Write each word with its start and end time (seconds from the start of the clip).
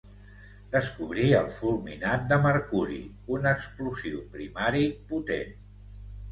Descobrí 0.75 1.25
el 1.39 1.51
fulminat 1.57 2.25
de 2.33 2.39
mercuri, 2.47 2.99
un 3.37 3.53
explosiu 3.53 4.27
primari 4.35 4.85
potent. 5.15 5.57